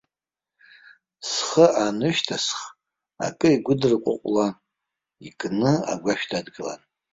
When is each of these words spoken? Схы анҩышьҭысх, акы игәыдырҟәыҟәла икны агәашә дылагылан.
Схы 1.29 1.65
анҩышьҭысх, 1.83 2.59
акы 3.25 3.47
игәыдырҟәыҟәла 3.55 4.47
икны 5.27 5.71
агәашә 5.91 6.25
дылагылан. 6.29 6.81